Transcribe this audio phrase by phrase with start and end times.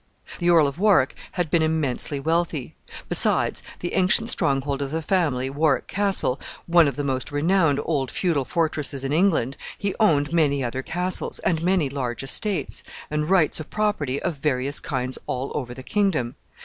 [0.39, 2.73] The Earl of Warwick had been immensely wealthy.
[3.07, 8.09] Besides the ancient stronghold of the family, Warwick Castle, one of the most renowned old
[8.09, 13.59] feudal fortresses in England, he owned many other castles, and many large estates, and rights
[13.59, 16.33] of property of various kinds all over the kingdom.